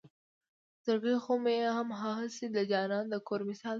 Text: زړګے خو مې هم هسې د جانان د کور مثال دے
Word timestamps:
زړګے 0.85 1.15
خو 1.23 1.33
مې 1.43 1.55
هم 1.75 1.89
هسې 2.01 2.45
د 2.55 2.57
جانان 2.71 3.05
د 3.09 3.15
کور 3.27 3.41
مثال 3.49 3.69
دے 3.69 3.69